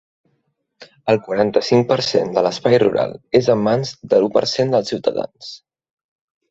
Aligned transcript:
El 1.13 1.19
quaranta-cinc 1.27 1.85
per 1.93 1.99
cent 2.07 2.33
de 2.39 2.45
l’espai 2.47 2.81
rural 2.85 3.15
és 3.43 3.53
en 3.57 3.65
mans 3.69 3.93
de 4.15 4.23
l’u 4.25 4.35
per 4.39 4.47
cent 4.57 4.77
dels 4.77 4.93
ciutadans. 4.95 5.57